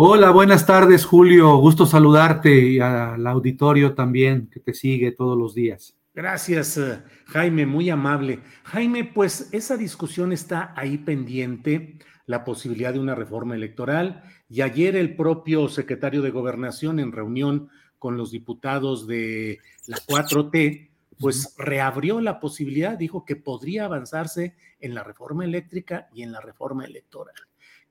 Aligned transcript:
Hola, 0.00 0.30
buenas 0.30 0.64
tardes, 0.64 1.04
Julio. 1.04 1.56
Gusto 1.56 1.84
saludarte 1.84 2.54
y 2.54 2.78
al 2.78 3.26
auditorio 3.26 3.96
también 3.96 4.46
que 4.48 4.60
te 4.60 4.72
sigue 4.72 5.10
todos 5.10 5.36
los 5.36 5.56
días. 5.56 5.96
Gracias, 6.14 6.76
eh, 6.76 7.02
Jaime, 7.26 7.66
muy 7.66 7.90
amable. 7.90 8.38
Jaime, 8.62 9.02
pues 9.02 9.48
esa 9.50 9.76
discusión 9.76 10.32
está 10.32 10.72
ahí 10.76 10.98
pendiente, 10.98 11.98
la 12.26 12.44
posibilidad 12.44 12.92
de 12.92 13.00
una 13.00 13.16
reforma 13.16 13.56
electoral, 13.56 14.22
y 14.48 14.60
ayer 14.60 14.94
el 14.94 15.16
propio 15.16 15.66
secretario 15.66 16.22
de 16.22 16.30
Gobernación 16.30 17.00
en 17.00 17.10
reunión 17.10 17.68
con 17.98 18.16
los 18.16 18.30
diputados 18.30 19.08
de 19.08 19.58
la 19.88 19.96
4T, 19.96 20.90
pues 21.18 21.56
reabrió 21.58 22.20
la 22.20 22.38
posibilidad, 22.38 22.96
dijo 22.96 23.24
que 23.24 23.34
podría 23.34 23.86
avanzarse 23.86 24.54
en 24.78 24.94
la 24.94 25.02
reforma 25.02 25.44
eléctrica 25.44 26.08
y 26.14 26.22
en 26.22 26.30
la 26.30 26.40
reforma 26.40 26.84
electoral. 26.84 27.34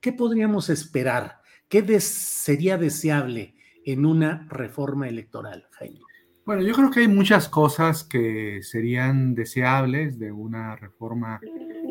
¿Qué 0.00 0.14
podríamos 0.14 0.70
esperar? 0.70 1.42
¿Qué 1.68 2.00
sería 2.00 2.78
deseable 2.78 3.54
en 3.84 4.06
una 4.06 4.46
reforma 4.48 5.06
electoral, 5.06 5.66
Jaime? 5.72 6.00
Bueno, 6.46 6.62
yo 6.62 6.72
creo 6.72 6.90
que 6.90 7.00
hay 7.00 7.08
muchas 7.08 7.46
cosas 7.46 8.04
que 8.04 8.62
serían 8.62 9.34
deseables 9.34 10.18
de 10.18 10.32
una 10.32 10.76
reforma 10.76 11.38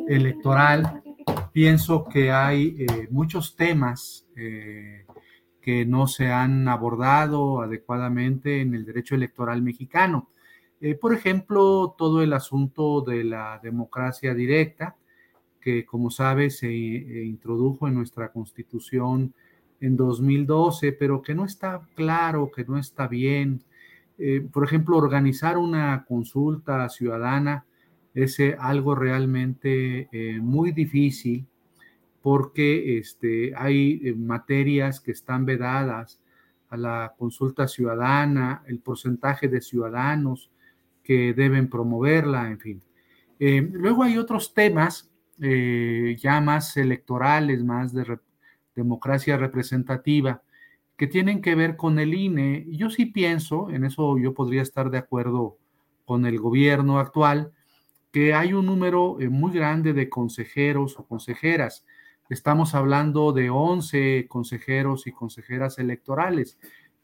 electoral. 0.07 1.03
Pienso 1.53 2.05
que 2.05 2.31
hay 2.31 2.75
eh, 2.79 3.07
muchos 3.11 3.55
temas 3.55 4.27
eh, 4.35 5.05
que 5.61 5.85
no 5.85 6.07
se 6.07 6.31
han 6.31 6.67
abordado 6.67 7.61
adecuadamente 7.61 8.61
en 8.61 8.73
el 8.73 8.83
derecho 8.83 9.13
electoral 9.13 9.61
mexicano. 9.61 10.31
Eh, 10.81 10.95
por 10.95 11.13
ejemplo, 11.13 11.93
todo 11.95 12.23
el 12.23 12.33
asunto 12.33 13.01
de 13.01 13.23
la 13.23 13.59
democracia 13.61 14.33
directa, 14.33 14.95
que 15.61 15.85
como 15.85 16.09
sabes 16.09 16.57
se 16.57 16.73
introdujo 16.73 17.87
en 17.87 17.93
nuestra 17.93 18.31
constitución 18.31 19.35
en 19.79 19.95
2012, 19.95 20.93
pero 20.93 21.21
que 21.21 21.35
no 21.35 21.45
está 21.45 21.81
claro, 21.95 22.51
que 22.51 22.65
no 22.65 22.77
está 22.77 23.07
bien. 23.07 23.63
Eh, 24.17 24.47
por 24.51 24.63
ejemplo, 24.63 24.97
organizar 24.97 25.57
una 25.57 26.05
consulta 26.07 26.87
ciudadana 26.89 27.65
es 28.13 28.39
eh, 28.39 28.55
algo 28.59 28.95
realmente 28.95 30.09
muy 30.41 30.71
difícil 30.71 31.45
porque 32.21 32.97
este, 32.97 33.53
hay 33.55 34.13
materias 34.17 34.99
que 34.99 35.11
están 35.11 35.45
vedadas 35.45 36.19
a 36.69 36.77
la 36.77 37.13
consulta 37.17 37.67
ciudadana, 37.67 38.63
el 38.67 38.79
porcentaje 38.79 39.47
de 39.47 39.61
ciudadanos 39.61 40.49
que 41.03 41.33
deben 41.33 41.69
promoverla, 41.69 42.49
en 42.49 42.59
fin. 42.59 42.81
luego 43.39 44.03
hay 44.03 44.17
otros 44.17 44.53
temas 44.53 45.09
eh, 45.39 46.15
ya 46.19 46.41
más 46.41 46.75
electorales, 46.77 47.63
más 47.63 47.93
de 47.93 48.03
democracia 48.77 49.35
representativa, 49.35 50.41
que 50.95 51.07
tienen 51.07 51.41
que 51.41 51.55
ver 51.55 51.75
con 51.75 51.99
el 51.99 52.13
INE. 52.13 52.65
Yo 52.69 52.89
sí 52.89 53.07
pienso, 53.07 53.69
en 53.69 53.83
eso 53.83 54.17
yo 54.17 54.33
podría 54.33 54.61
estar 54.61 54.89
de 54.89 54.99
acuerdo 54.99 55.57
con 56.05 56.25
el 56.25 56.39
gobierno 56.39 56.99
actual, 56.99 57.51
que 58.11 58.33
hay 58.33 58.53
un 58.53 58.67
número 58.67 59.17
eh, 59.19 59.29
muy 59.29 59.51
grande 59.51 59.93
de 59.93 60.09
consejeros 60.09 60.97
o 60.97 61.05
consejeras. 61.05 61.85
Estamos 62.29 62.75
hablando 62.75 63.33
de 63.33 63.49
11 63.49 64.27
consejeros 64.29 65.07
y 65.07 65.11
consejeras 65.11 65.79
electorales. 65.79 66.57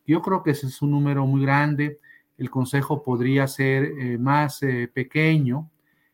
Yo 0.06 0.22
creo 0.22 0.44
que 0.44 0.52
ese 0.52 0.68
es 0.68 0.82
un 0.82 0.92
número 0.92 1.26
muy 1.26 1.42
grande. 1.42 2.00
El 2.38 2.50
consejo 2.50 3.04
podría 3.04 3.48
ser 3.48 3.84
eh, 3.84 4.18
más 4.18 4.62
pequeño, 4.94 5.70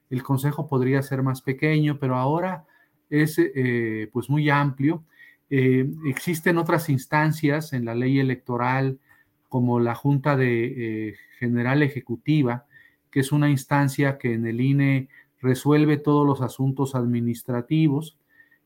el 0.09 0.23
consejo 0.23 0.67
podría 0.67 1.01
ser 1.01 1.21
más 1.21 1.41
pequeño, 1.41 1.99
pero 1.99 2.15
ahora 2.15 2.65
es 3.09 3.37
eh, 3.39 4.09
pues 4.11 4.29
muy 4.29 4.49
amplio. 4.49 5.03
Eh, 5.49 5.89
existen 6.05 6.57
otras 6.57 6.89
instancias 6.89 7.73
en 7.73 7.85
la 7.85 7.95
ley 7.95 8.19
electoral 8.19 8.99
como 9.47 9.79
la 9.79 9.95
Junta 9.95 10.35
de 10.35 11.09
eh, 11.09 11.15
General 11.39 11.81
Ejecutiva, 11.81 12.65
que 13.09 13.21
es 13.21 13.31
una 13.31 13.49
instancia 13.49 14.17
que 14.17 14.33
en 14.33 14.45
el 14.45 14.61
INE 14.61 15.09
resuelve 15.41 15.97
todos 15.97 16.25
los 16.25 16.41
asuntos 16.41 16.95
administrativos, 16.95 18.17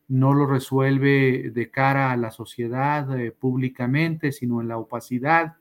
no 0.08 0.34
lo 0.34 0.46
resuelve 0.46 1.52
de 1.54 1.72
cara 1.72 2.12
a 2.12 2.18
la 2.18 2.32
sociedad 2.32 3.08
públicamente, 3.40 4.34
sino 4.34 4.60
en 4.60 4.68
la 4.68 4.78
opacidad. 4.78 5.56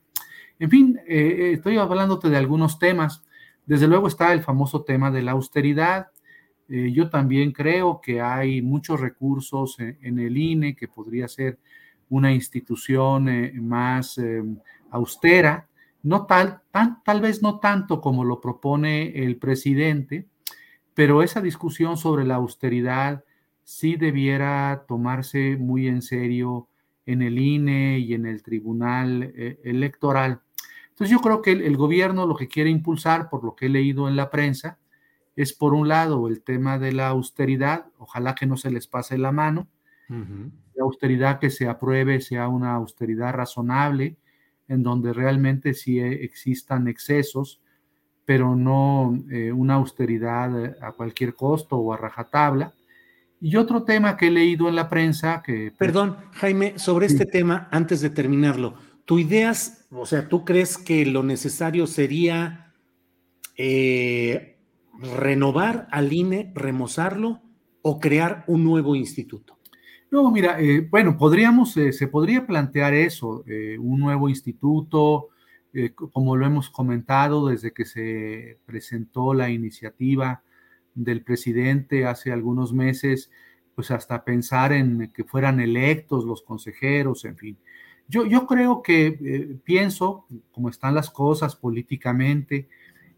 En 0.59 0.69
fin, 0.69 1.01
estoy 1.07 1.77
hablándote 1.77 2.29
de 2.29 2.39
algunos 2.39 2.81
temas 2.81 3.23
desde 3.67 3.87
luego 3.87 4.09
está 4.09 4.33
el 4.33 4.43
famoso 4.43 4.83
tema 4.83 5.11
de 5.11 5.23
la 5.23 5.33
austeridad. 5.33 6.09
Eh, 6.75 6.91
yo 6.91 7.11
también 7.11 7.53
creo 7.53 8.01
que 8.01 8.23
hay 8.23 8.63
muchos 8.63 8.99
recursos 8.99 9.77
en, 9.79 10.19
el 10.19 10.39
INE 10.39 10.75
que 10.75 10.89
podría 10.89 11.29
ser 11.29 11.59
una 12.09 12.33
institución 12.33 13.29
eh, 13.29 13.53
más 13.61 14.17
em, 14.17 14.57
austera, 14.91 15.69
no 16.03 16.25
tal, 16.25 16.63
tal 17.05 17.21
vez 17.21 17.43
no 17.43 17.59
tanto 17.59 18.01
como 18.01 18.25
lo 18.25 18.41
propone 18.41 19.23
el 19.23 19.37
presidente, 19.37 20.29
pero 20.95 21.23
esa 21.23 21.43
discusión 21.43 21.99
sobre 21.99 22.25
la 22.25 22.37
austeridad 22.37 23.23
sí 23.65 23.97
debiera 23.97 24.87
tomarse 24.89 25.59
muy 25.59 25.89
en 25.89 26.01
serio 26.01 26.69
en 27.05 27.21
el 27.21 27.39
INE 27.39 27.99
y 27.99 28.15
en 28.15 28.25
el 28.25 28.43
Tribunal 28.43 29.31
eh, 29.37 29.61
Electoral. 29.63 30.41
Entonces 30.89 31.11
yo 31.11 31.21
creo 31.21 31.43
que 31.43 31.53
el, 31.53 31.77
gobierno 31.77 32.27
lo 32.27 32.35
que 32.35 32.49
quiere 32.49 32.71
impulsar, 32.71 33.29
por 33.29 33.45
lo 33.45 33.55
que 33.55 33.67
he 33.67 33.69
leído 33.69 34.09
en 34.09 34.17
la 34.17 34.31
prensa, 34.31 34.79
es 35.37 35.53
por 35.53 35.75
un 35.75 35.89
lado 35.89 36.29
el 36.29 36.43
tema 36.43 36.79
de 36.79 36.93
la 36.93 37.09
austeridad, 37.09 37.87
ojalá 37.99 38.35
que 38.35 38.47
no 38.47 38.57
se 38.57 38.71
les 38.71 38.87
pase 38.87 39.19
la 39.19 39.33
mano, 39.33 39.69
la 40.09 40.85
austeridad 40.85 41.39
que 41.39 41.49
se 41.49 41.67
apruebe 41.69 42.21
sea 42.21 42.49
una 42.49 42.75
austeridad 42.75 43.33
razonable, 43.33 44.17
en 44.69 44.83
donde 44.83 45.13
realmente 45.15 45.73
sí 45.73 46.01
existan 46.01 46.87
excesos, 46.87 47.63
pero 48.27 48.55
no 48.55 49.19
eh, 49.31 49.53
una 49.53 49.75
austeridad 49.75 50.77
a 50.83 50.93
cualquier 50.93 51.35
costo 51.35 51.77
o 51.77 51.93
a 51.93 51.97
rajatabla. 51.97 52.75
Y 53.41 53.57
otro 53.57 53.85
tema 53.85 54.17
que 54.17 54.29
he 54.29 54.31
leído 54.31 54.69
en 54.69 54.77
la 54.77 54.89
prensa 54.89 55.43
que... 55.43 55.73
Pues 55.77 55.79
Perdón, 55.79 56.17
Jaime, 56.33 56.79
sobre 56.79 57.07
este 57.07 57.27
tema, 57.27 57.69
antes 57.73 58.01
de 58.01 58.11
terminarlo, 58.11 58.77
¿Tu 59.05 59.19
ideas, 59.19 59.87
o 59.91 60.07
sea, 60.07 60.29
tú 60.29 60.45
crees 60.45 60.79
que 60.79 61.05
lo 61.05 61.23
necesario 61.23 61.87
sería 61.87 62.73
eh, 63.57 64.52
renovar 65.17 65.89
al 65.91 66.13
INE, 66.13 66.53
remozarlo 66.55 67.41
o 67.83 68.01
crear 68.01 68.45
un 68.47 68.65
nuevo 68.65 68.97
instituto? 68.97 69.59
No, 70.11 70.31
mira, 70.31 70.61
eh, 70.61 70.87
bueno, 70.91 71.17
podríamos, 71.17 71.77
eh, 71.77 71.93
se 71.93 72.07
podría 72.07 72.47
plantear 72.47 72.95
eso, 72.95 73.45
un 73.79 73.99
nuevo 73.99 74.29
instituto, 74.29 75.29
como 76.13 76.37
lo 76.37 76.45
hemos 76.45 76.69
comentado 76.69 77.49
desde 77.49 77.73
que 77.73 77.87
se 77.87 78.59
presentó 78.67 79.33
la 79.33 79.49
iniciativa 79.49 80.43
del 80.95 81.23
presidente 81.23 82.05
hace 82.05 82.31
algunos 82.31 82.75
meses, 82.75 83.31
pues 83.75 83.91
hasta 83.91 84.25
pensar 84.25 84.73
en 84.73 85.11
que 85.15 85.25
fueran 85.25 85.61
electos 85.61 86.25
los 86.25 86.43
consejeros, 86.43 87.25
en 87.25 87.37
fin. 87.37 87.59
Yo, 88.09 88.27
yo 88.27 88.47
creo 88.47 88.83
que 88.83 89.07
eh, 89.07 89.57
pienso, 89.65 90.27
como 90.51 90.69
están 90.69 90.95
las 90.95 91.11
cosas 91.11 91.57
políticamente, 91.57 92.69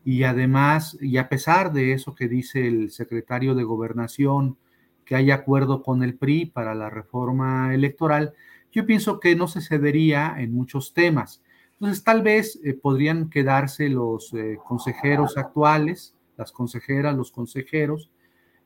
y 0.04 0.24
además, 0.24 0.98
y 1.00 1.16
a 1.16 1.28
pesar 1.28 1.72
de 1.72 1.92
eso 1.92 2.14
que 2.14 2.28
dice 2.28 2.66
el 2.66 2.90
secretario 2.90 3.54
de 3.54 3.64
Gobernación, 3.64 4.58
que 5.04 5.16
hay 5.16 5.30
acuerdo 5.30 5.82
con 5.82 6.02
el 6.02 6.16
PRI 6.16 6.46
para 6.46 6.74
la 6.74 6.90
reforma 6.90 7.74
electoral, 7.74 8.34
yo 8.70 8.86
pienso 8.86 9.20
que 9.20 9.34
no 9.36 9.48
se 9.48 9.60
cedería 9.60 10.34
en 10.38 10.52
muchos 10.52 10.92
temas. 10.92 11.42
Entonces, 11.74 12.04
tal 12.04 12.22
vez 12.22 12.60
eh, 12.64 12.74
podrían 12.74 13.30
quedarse 13.30 13.88
los 13.88 14.32
eh, 14.34 14.58
consejeros 14.66 15.36
actuales, 15.36 16.14
las 16.36 16.52
consejeras, 16.52 17.16
los 17.16 17.30
consejeros, 17.30 18.10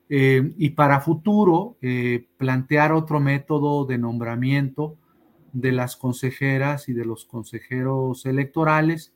eh, 0.08 0.54
y 0.56 0.70
para 0.70 1.00
futuro 1.00 1.76
plantear 2.38 2.92
otro 2.92 3.20
método 3.20 3.84
de 3.84 3.98
nombramiento 3.98 4.96
de 5.52 5.72
las 5.72 5.96
consejeras 5.96 6.88
y 6.88 6.94
de 6.94 7.04
los 7.04 7.26
consejeros 7.26 8.24
electorales, 8.24 9.12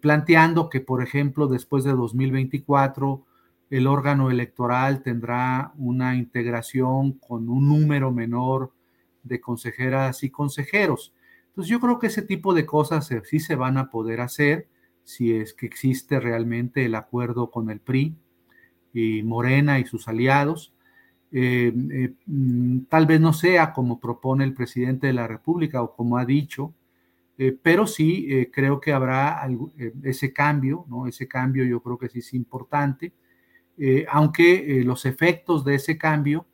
planteando 0.00 0.68
que, 0.68 0.80
por 0.80 1.02
ejemplo, 1.02 1.46
después 1.46 1.84
de 1.84 1.92
2024, 1.92 3.24
el 3.70 3.86
órgano 3.86 4.30
electoral 4.30 5.02
tendrá 5.02 5.72
una 5.78 6.16
integración 6.16 7.12
con 7.12 7.48
un 7.48 7.68
número 7.68 8.10
menor 8.10 8.72
de 9.22 9.40
consejeras 9.40 10.24
y 10.24 10.30
consejeros. 10.30 11.14
Entonces 11.48 11.70
yo 11.70 11.80
creo 11.80 11.98
que 11.98 12.08
ese 12.08 12.22
tipo 12.22 12.52
de 12.52 12.66
cosas 12.66 13.08
sí 13.24 13.38
se 13.38 13.54
van 13.54 13.78
a 13.78 13.90
poder 13.90 14.20
hacer 14.20 14.68
si 15.04 15.32
es 15.32 15.54
que 15.54 15.66
existe 15.66 16.20
realmente 16.20 16.84
el 16.84 16.94
acuerdo 16.94 17.50
con 17.50 17.70
el 17.70 17.80
PRI 17.80 18.14
y 18.92 19.22
Morena 19.22 19.78
y 19.78 19.84
sus 19.84 20.08
aliados. 20.08 20.72
Eh, 21.32 21.72
eh, 21.92 22.14
mm, 22.26 22.80
tal 22.88 23.06
vez 23.06 23.20
no 23.20 23.32
sea 23.32 23.72
como 23.72 24.00
propone 24.00 24.44
el 24.44 24.54
presidente 24.54 25.06
de 25.06 25.12
la 25.12 25.28
República 25.28 25.82
o 25.82 25.94
como 25.94 26.18
ha 26.18 26.24
dicho, 26.24 26.74
eh, 27.40 27.56
pero 27.62 27.86
sí 27.86 28.48
creo 28.52 28.80
que 28.80 28.92
habrá 28.92 29.48
ese 30.02 30.32
cambio, 30.32 30.84
¿no? 30.88 31.06
Ese 31.06 31.26
cambio 31.26 31.64
yo 31.64 31.80
creo 31.82 31.98
que 31.98 32.08
sí 32.08 32.20
es 32.20 32.34
importante, 32.34 33.12
aunque 34.08 34.82
los 34.84 35.06
efectos 35.06 35.64
de 35.64 35.76
ese 35.76 35.96
cambio 35.96 36.46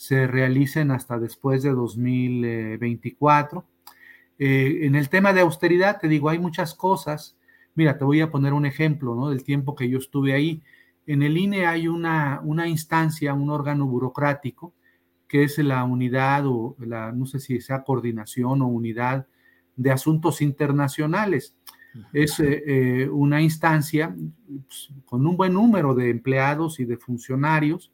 se 0.00 0.26
realicen 0.26 0.92
hasta 0.92 1.18
después 1.18 1.62
de 1.62 1.72
2024. 1.72 3.66
Eh, 4.38 4.86
en 4.86 4.94
el 4.94 5.10
tema 5.10 5.34
de 5.34 5.42
austeridad, 5.42 6.00
te 6.00 6.08
digo, 6.08 6.30
hay 6.30 6.38
muchas 6.38 6.74
cosas. 6.74 7.36
Mira, 7.74 7.98
te 7.98 8.06
voy 8.06 8.22
a 8.22 8.30
poner 8.30 8.54
un 8.54 8.64
ejemplo 8.64 9.14
¿no? 9.14 9.28
del 9.28 9.44
tiempo 9.44 9.74
que 9.74 9.90
yo 9.90 9.98
estuve 9.98 10.32
ahí. 10.32 10.62
En 11.06 11.22
el 11.22 11.36
INE 11.36 11.66
hay 11.66 11.86
una, 11.86 12.40
una 12.42 12.66
instancia, 12.66 13.34
un 13.34 13.50
órgano 13.50 13.86
burocrático, 13.86 14.72
que 15.28 15.42
es 15.42 15.58
la 15.58 15.84
unidad 15.84 16.46
o 16.46 16.76
la, 16.78 17.12
no 17.12 17.26
sé 17.26 17.38
si 17.38 17.60
sea 17.60 17.82
coordinación 17.82 18.62
o 18.62 18.68
unidad 18.68 19.26
de 19.80 19.90
asuntos 19.90 20.42
internacionales. 20.42 21.56
Es 22.12 22.38
eh, 22.38 22.62
eh, 22.66 23.08
una 23.08 23.40
instancia 23.40 24.14
pues, 24.66 24.90
con 25.06 25.26
un 25.26 25.36
buen 25.36 25.54
número 25.54 25.94
de 25.94 26.10
empleados 26.10 26.78
y 26.78 26.84
de 26.84 26.96
funcionarios 26.96 27.90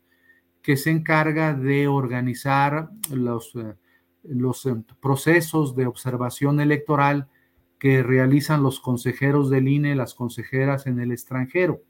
que 0.63 0.77
se 0.77 0.91
encarga 0.91 1.55
de 1.55 1.87
organizar 1.87 2.91
los, 3.11 3.55
eh, 3.55 3.75
los 4.25 4.69
procesos 5.01 5.77
de 5.77 5.87
observación 5.87 6.61
electoral 6.61 7.29
que 7.79 8.03
realizan 8.03 8.63
los 8.63 8.81
consejeros 8.81 9.49
del 9.49 9.69
INE, 9.69 9.95
las 9.95 10.15
consejeras 10.15 10.87
en 10.87 10.99
el 10.99 11.13
extranjero. 11.13 11.83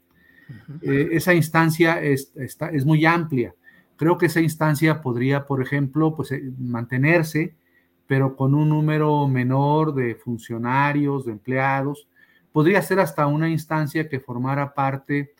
Eh, 0.81 1.09
esa 1.11 1.33
instancia 1.33 2.01
es, 2.01 2.31
es, 2.35 2.85
muy 2.85 3.05
amplia. 3.05 3.53
Creo 3.95 4.17
que 4.17 4.27
esa 4.27 4.41
instancia 4.41 5.01
podría, 5.01 5.45
por 5.45 5.61
ejemplo, 5.61 6.15
pues, 6.15 6.31
mantenerse, 6.59 7.55
pero 8.07 8.35
con 8.35 8.55
un 8.55 8.69
número 8.69 9.27
menor 9.27 9.93
de 9.93 10.15
funcionarios, 10.15 11.25
de 11.25 11.33
empleados. 11.33 12.07
Podría 12.51 12.81
ser 12.81 12.99
hasta 12.99 13.27
una 13.27 13.49
instancia 13.49 14.09
que 14.09 14.19
formara 14.19 14.73
parte 14.73 15.33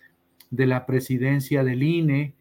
de 0.52 0.68
la 0.68 0.86
presidencia 0.86 1.64
del 1.64 1.81
INE, 1.81 2.36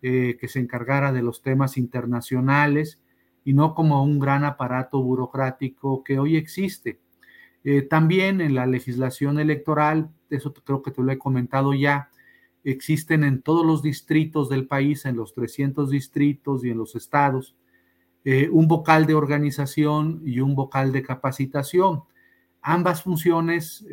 eh, 0.00 0.36
que 0.40 0.48
se 0.48 0.60
encargara 0.60 1.12
de 1.12 1.22
los 1.22 1.42
temas 1.42 1.76
internacionales 1.76 3.00
y 3.44 3.52
no 3.52 3.74
como 3.74 4.02
un 4.04 4.18
gran 4.18 4.44
aparato 4.44 5.02
burocrático 5.02 6.02
que 6.04 6.18
hoy 6.18 6.36
existe. 6.36 7.00
Eh, 7.64 7.82
también 7.82 8.40
en 8.40 8.54
la 8.54 8.66
legislación 8.66 9.38
electoral, 9.38 10.10
eso 10.30 10.52
creo 10.52 10.82
que 10.82 10.90
te 10.90 11.02
lo 11.02 11.12
he 11.12 11.18
comentado 11.18 11.74
ya, 11.74 12.10
existen 12.64 13.24
en 13.24 13.42
todos 13.42 13.66
los 13.66 13.82
distritos 13.82 14.48
del 14.48 14.66
país, 14.66 15.04
en 15.04 15.16
los 15.16 15.34
300 15.34 15.90
distritos 15.90 16.64
y 16.64 16.70
en 16.70 16.78
los 16.78 16.94
estados, 16.94 17.56
eh, 18.24 18.48
un 18.50 18.68
vocal 18.68 19.06
de 19.06 19.14
organización 19.14 20.22
y 20.24 20.40
un 20.40 20.54
vocal 20.54 20.92
de 20.92 21.02
capacitación. 21.02 22.02
Ambas 22.60 23.02
funciones 23.02 23.84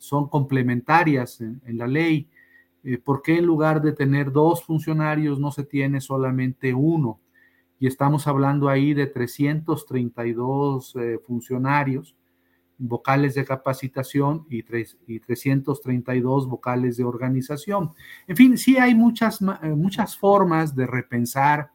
son 0.00 0.28
complementarias 0.28 1.40
en, 1.40 1.78
la 1.78 1.86
ley 1.86 2.28
eh, 2.84 2.98
¿por 2.98 3.22
qué 3.22 3.38
en 3.38 3.44
lugar 3.44 3.82
de 3.82 3.92
tener 3.92 4.32
dos 4.32 4.64
funcionarios 4.64 5.38
no 5.38 5.50
se 5.50 5.64
tiene 5.64 6.00
solamente 6.00 6.72
uno? 6.72 7.20
Y 7.80 7.86
estamos 7.86 8.26
hablando 8.26 8.68
ahí 8.68 8.94
de 8.94 9.06
332 9.06 10.96
eh, 10.96 11.18
funcionarios, 11.26 12.16
vocales 12.78 13.34
de 13.34 13.44
capacitación 13.44 14.46
y, 14.48 14.64
y 15.06 15.20
332 15.20 16.48
vocales 16.48 16.96
de 16.96 17.04
organización. 17.04 17.92
En 18.26 18.36
fin, 18.36 18.56
sí 18.56 18.78
hay 18.78 18.94
muchas, 18.94 19.40
eh, 19.40 19.68
muchas 19.70 20.16
formas 20.16 20.74
de 20.74 20.86
repensar 20.86 21.70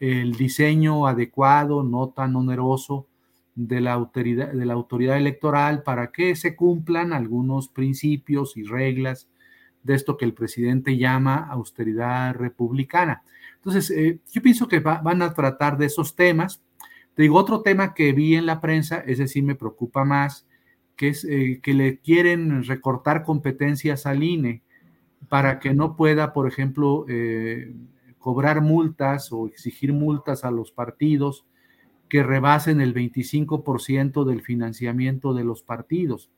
el 0.00 0.32
diseño 0.32 1.06
adecuado, 1.06 1.82
no 1.82 2.08
tan 2.08 2.34
oneroso, 2.34 3.06
de 3.54 3.80
la, 3.80 3.92
autoridad, 3.92 4.52
de 4.52 4.64
la 4.64 4.72
autoridad 4.72 5.16
electoral 5.16 5.82
para 5.82 6.12
que 6.12 6.34
se 6.34 6.56
cumplan 6.56 7.12
algunos 7.12 7.68
principios 7.68 8.56
y 8.56 8.62
reglas 8.62 9.28
de 9.82 9.94
esto 9.94 10.16
que 10.16 10.24
el 10.24 10.34
presidente 10.34 10.96
llama 10.96 11.46
austeridad 11.50 12.34
republicana. 12.34 13.22
Entonces, 13.56 13.90
eh, 13.90 14.18
yo 14.32 14.42
pienso 14.42 14.68
que 14.68 14.80
van 14.80 15.22
a 15.22 15.34
tratar 15.34 15.76
de 15.76 15.86
esos 15.86 16.14
temas. 16.16 16.62
Te 17.14 17.22
digo, 17.22 17.38
otro 17.38 17.62
tema 17.62 17.92
que 17.92 18.12
vi 18.12 18.34
en 18.34 18.46
la 18.46 18.60
prensa, 18.60 19.00
ese 19.00 19.26
sí 19.26 19.42
me 19.42 19.54
preocupa 19.54 20.04
más, 20.04 20.46
que 20.96 21.08
es 21.08 21.24
eh, 21.24 21.60
que 21.62 21.74
le 21.74 21.98
quieren 21.98 22.64
recortar 22.64 23.22
competencias 23.22 24.06
al 24.06 24.22
INE 24.22 24.62
para 25.28 25.58
que 25.58 25.74
no 25.74 25.96
pueda, 25.96 26.32
por 26.32 26.46
ejemplo, 26.48 27.04
eh, 27.08 27.72
cobrar 28.20 28.60
multas 28.60 29.32
o 29.32 29.46
exigir 29.48 29.92
multas 29.92 30.44
a 30.44 30.52
los 30.52 30.70
partidos 30.70 31.44
que 32.08 32.22
rebasen 32.22 32.80
el 32.80 32.94
25% 32.94 34.24
del 34.24 34.42
financiamiento 34.42 35.32
de 35.32 35.44
los 35.44 35.62
partidos. 35.62 36.30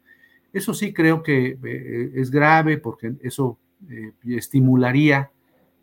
Eso 0.53 0.75
sí 0.75 0.93
creo 0.93 1.23
que 1.23 1.59
eh, 1.63 2.13
es 2.15 2.31
grave 2.31 2.79
porque 2.79 3.15
eso 3.23 3.59
eh, 3.91 4.13
estimularía 4.27 5.31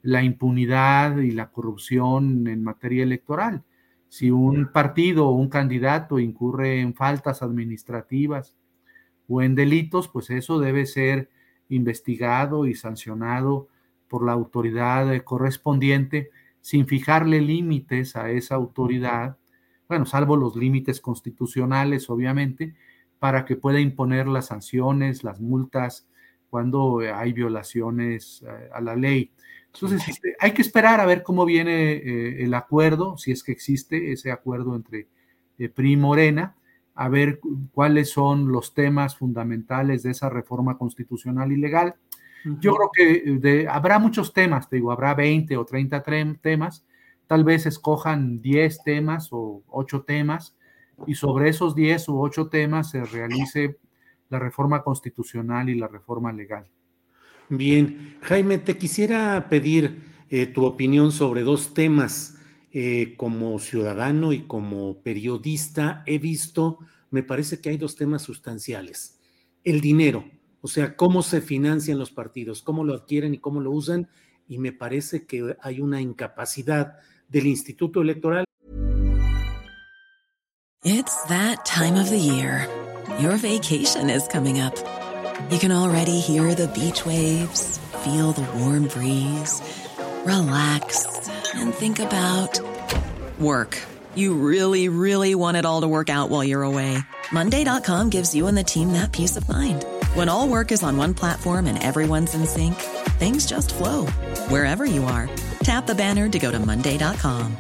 la 0.02 0.24
impunidad 0.24 1.18
y 1.18 1.32
la 1.32 1.50
corrupción 1.50 2.48
en 2.48 2.64
materia 2.64 3.04
electoral. 3.04 3.64
Si 4.08 4.32
un 4.32 4.72
partido 4.72 5.28
o 5.28 5.32
un 5.32 5.50
candidato 5.50 6.20
incurre 6.20 6.80
en 6.80 6.94
faltas 6.94 7.42
administrativas 7.42 8.56
o 9.28 9.42
en 9.42 9.56
delitos, 9.56 10.08
pues 10.08 10.30
eso 10.30 10.60
debe 10.60 10.86
ser 10.86 11.30
investigado 11.68 12.66
y 12.66 12.76
sancionado 12.76 13.68
por 14.10 14.26
la 14.26 14.34
autoridad 14.34 15.24
correspondiente 15.24 16.32
sin 16.62 16.88
fijarle 16.88 17.40
límites 17.40 18.16
a 18.16 18.30
esa 18.32 18.56
autoridad, 18.56 19.38
bueno, 19.88 20.06
salvo 20.06 20.36
los 20.36 20.56
límites 20.56 21.00
constitucionales, 21.00 22.10
obviamente, 22.10 22.76
para 23.20 23.46
que 23.46 23.56
pueda 23.56 23.80
imponer 23.80 24.28
las 24.28 24.48
sanciones, 24.48 25.24
las 25.24 25.40
multas 25.40 26.08
cuando 26.50 27.00
hay 27.00 27.34
violaciones 27.34 28.44
eh, 28.48 28.70
a 28.74 28.82
la 28.82 28.96
ley. 28.96 29.32
Entonces, 29.74 30.08
este, 30.08 30.36
hay 30.40 30.52
que 30.52 30.62
esperar 30.62 31.00
a 31.00 31.06
ver 31.06 31.24
cómo 31.24 31.46
viene 31.46 31.94
eh, 31.94 32.44
el 32.44 32.54
acuerdo, 32.54 33.18
si 33.18 33.32
es 33.32 33.44
que 33.44 33.52
existe 33.52 34.12
ese 34.12 34.32
acuerdo 34.32 34.76
entre 34.76 35.08
eh, 35.60 35.70
PRI 35.70 35.94
y 35.94 35.98
Morena, 35.98 36.56
a 36.96 37.08
ver 37.08 37.40
cuáles 37.72 38.10
son 38.10 38.52
los 38.52 38.74
temas 38.74 39.16
fundamentales 39.16 40.04
de 40.04 40.12
esa 40.12 40.30
reforma 40.30 40.78
constitucional 40.78 41.52
y 41.52 41.58
legal. 41.58 41.96
Yo 42.46 42.76
creo 42.76 42.90
que 42.94 43.68
habrá 43.70 44.00
muchos 44.00 44.34
temas, 44.34 44.70
te 44.70 44.78
digo, 44.78 44.92
habrá 44.92 45.14
20 45.14 45.58
o 45.58 45.66
30 45.66 46.04
temas, 46.42 46.86
tal 47.28 47.44
vez 47.44 47.66
escojan 47.66 48.42
10 48.42 48.84
temas 48.84 49.30
o 49.32 49.64
8 49.68 50.04
temas 50.04 50.56
y 51.06 51.16
sobre 51.16 51.50
esos 51.50 51.76
10 51.76 52.10
u 52.10 52.22
8 52.22 52.48
temas 52.48 52.92
se 52.92 53.04
realice 53.04 53.78
la 54.30 54.40
reforma 54.40 54.84
constitucional 54.84 55.70
y 55.70 55.76
la 55.76 55.88
reforma 55.88 56.32
legal. 56.32 56.66
Bien, 57.50 58.18
Jaime, 58.22 58.58
te 58.60 58.78
quisiera 58.78 59.48
pedir 59.50 60.04
eh, 60.30 60.46
tu 60.46 60.66
opinión 60.66 61.12
sobre 61.12 61.42
dos 61.42 61.74
temas. 61.74 62.36
Eh, 62.72 63.16
como 63.18 63.58
ciudadano 63.58 64.32
y 64.32 64.42
como 64.44 65.02
periodista 65.02 66.04
he 66.06 66.20
visto, 66.20 66.78
me 67.10 67.24
parece 67.24 67.60
que 67.60 67.70
hay 67.70 67.78
dos 67.78 67.96
temas 67.96 68.22
sustanciales. 68.22 69.20
El 69.64 69.82
dinero, 69.82 70.24
o 70.62 70.68
sea, 70.68 70.96
cómo 70.96 71.22
se 71.22 71.42
financian 71.42 71.98
los 71.98 72.12
partidos, 72.12 72.62
cómo 72.62 72.84
lo 72.84 72.94
adquieren 72.94 73.34
y 73.34 73.40
cómo 73.40 73.62
lo 73.62 73.72
usan, 73.72 74.10
y 74.48 74.58
me 74.58 74.72
parece 74.72 75.26
que 75.26 75.56
hay 75.62 75.82
una 75.82 76.02
incapacidad 76.02 76.98
del 77.28 77.48
Instituto 77.48 78.02
Electoral. 78.02 78.46
It's 80.84 81.24
that 81.28 81.66
time 81.66 82.00
of 82.00 82.10
the 82.10 82.18
year. 82.18 82.68
Your 83.20 83.38
vacation 83.38 84.10
is 84.10 84.28
coming 84.28 84.60
up. 84.60 84.76
You 85.52 85.60
can 85.60 85.72
already 85.72 86.20
hear 86.20 86.56
the 86.56 86.68
beach 86.68 87.06
waves, 87.06 87.80
feel 88.04 88.32
the 88.32 88.48
warm 88.60 88.88
breeze, 88.88 89.62
relax 90.26 91.06
and 91.56 91.74
think 91.74 92.00
about 92.00 92.60
work. 93.40 93.78
You 94.16 94.34
really, 94.34 94.90
really 94.90 95.36
want 95.36 95.58
it 95.58 95.66
all 95.66 95.82
to 95.82 95.88
work 95.88 96.10
out 96.10 96.30
while 96.30 96.44
you're 96.44 96.64
away. 96.64 96.98
Monday.com 97.32 98.10
gives 98.10 98.34
you 98.34 98.48
and 98.48 98.58
the 98.58 98.64
team 98.64 98.94
that 98.94 99.12
peace 99.12 99.38
of 99.38 99.48
mind. 99.48 99.86
When 100.14 100.30
all 100.30 100.48
work 100.48 100.72
is 100.72 100.82
on 100.82 100.98
one 100.98 101.14
platform 101.14 101.68
and 101.68 101.82
everyone's 101.84 102.34
in 102.34 102.46
sync, 102.46 102.76
things 103.20 103.46
just 103.46 103.76
flow 103.76 104.06
wherever 104.48 104.86
you 104.86 105.04
are. 105.04 105.30
Tap 105.64 105.86
the 105.86 105.96
banner 105.96 106.30
to 106.30 106.40
go 106.40 106.52
to 106.52 106.60
Monday.com. 106.60 107.58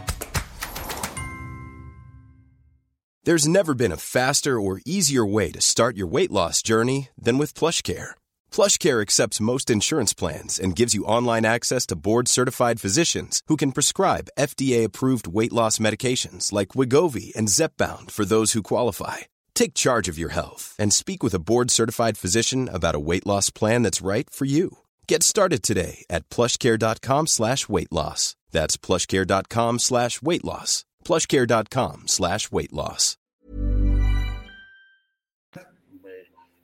There's 3.25 3.48
never 3.48 3.75
been 3.75 3.91
a 3.91 3.98
faster 3.98 4.60
or 4.60 4.82
easier 4.86 5.25
way 5.25 5.51
to 5.51 5.62
start 5.62 5.96
your 5.96 6.08
weight 6.08 6.32
loss 6.32 6.63
journey 6.63 7.10
than 7.22 7.38
with 7.38 7.53
PlushCare. 7.53 8.12
PlushCare 8.50 9.01
accepts 9.01 9.41
most 9.41 9.70
insurance 9.70 10.15
plans 10.15 10.58
and 10.58 10.75
gives 10.75 10.96
you 10.96 11.06
online 11.06 11.46
access 11.46 11.86
to 11.88 11.96
board-certified 11.96 12.82
physicians 12.82 13.44
who 13.48 13.58
can 13.58 13.74
prescribe 13.74 14.29
FDA-approved 14.39 15.27
weight 15.27 15.53
loss 15.53 15.77
medications 15.77 16.51
like 16.51 16.70
Wigovi 16.70 17.36
and 17.36 17.50
Zepbound 17.50 18.10
for 18.10 18.25
those 18.25 18.53
who 18.53 18.63
qualify. 18.63 19.18
Take 19.60 19.74
charge 19.74 20.08
of 20.08 20.18
your 20.18 20.30
health 20.32 20.74
and 20.80 20.94
speak 20.94 21.22
with 21.22 21.34
a 21.34 21.44
board-certified 21.50 22.18
physician 22.18 22.70
about 22.72 22.96
a 22.96 23.06
weight 23.10 23.28
loss 23.28 23.50
plan 23.50 23.84
that's 23.84 24.01
right 24.01 24.30
for 24.30 24.46
you. 24.46 24.78
Get 25.06 25.22
started 25.22 25.63
today 25.63 26.06
at 26.10 26.30
plushcare.com 26.30 27.28
slash 27.28 27.68
weight 27.68 27.92
loss. 27.92 28.38
That's 28.51 28.78
plushcare.com 28.78 29.80
slash 29.80 30.22
weight 30.22 30.46
loss. 30.46 30.86
plushcare.com 31.04 32.08
slash 32.08 32.51
weight 32.54 32.72
loss. 32.72 33.18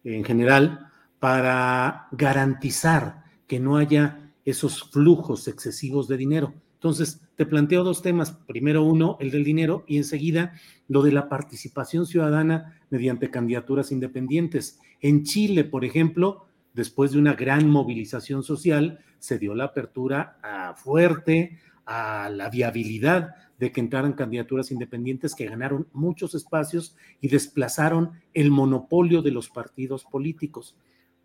En 0.05 0.23
general, 0.23 0.79
para 1.19 2.07
garantizar 2.13 3.25
que 3.45 3.59
no 3.59 3.75
haya 3.75 4.31
esos 4.45 4.81
flujos 4.89 5.49
excesivos 5.49 6.07
de 6.07 6.15
dinero. 6.15 6.53
Entonces, 6.75 7.19
te 7.35 7.45
planteo 7.45 7.83
dos 7.83 8.01
temas. 8.01 8.31
Primero 8.31 8.83
uno, 8.83 9.17
el 9.19 9.31
del 9.31 9.43
dinero, 9.43 9.83
y 9.87 9.97
enseguida 9.97 10.53
lo 10.87 11.01
de 11.01 11.11
la 11.11 11.29
participación 11.29 12.05
ciudadana 12.05 12.79
mediante 12.89 13.31
candidaturas 13.31 13.91
independientes. 13.91 14.79
En 15.01 15.23
Chile, 15.23 15.63
por 15.63 15.85
ejemplo, 15.85 16.45
después 16.73 17.11
de 17.11 17.19
una 17.19 17.33
gran 17.33 17.69
movilización 17.69 18.43
social, 18.43 18.99
se 19.19 19.39
dio 19.39 19.55
la 19.55 19.65
apertura 19.65 20.37
a 20.43 20.75
fuerte 20.75 21.59
a 21.85 22.29
la 22.29 22.49
viabilidad 22.49 23.35
de 23.59 23.71
que 23.71 23.79
entraran 23.79 24.13
candidaturas 24.13 24.71
independientes 24.71 25.33
que 25.33 25.45
ganaron 25.45 25.87
muchos 25.93 26.35
espacios 26.35 26.95
y 27.21 27.29
desplazaron 27.29 28.11
el 28.33 28.51
monopolio 28.51 29.21
de 29.21 29.31
los 29.31 29.49
partidos 29.49 30.03
políticos. 30.03 30.75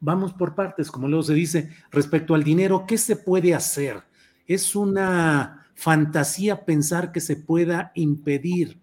Vamos 0.00 0.32
por 0.32 0.54
partes, 0.54 0.90
como 0.90 1.08
luego 1.08 1.22
se 1.22 1.34
dice, 1.34 1.70
respecto 1.90 2.34
al 2.34 2.44
dinero, 2.44 2.84
¿qué 2.86 2.96
se 2.96 3.16
puede 3.16 3.54
hacer? 3.54 4.02
Es 4.50 4.74
una 4.74 5.68
fantasía 5.74 6.64
pensar 6.64 7.12
que 7.12 7.20
se 7.20 7.36
pueda 7.36 7.92
impedir 7.94 8.80